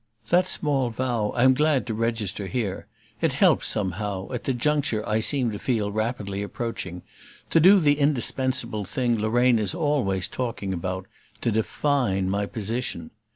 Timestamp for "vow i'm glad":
0.89-1.85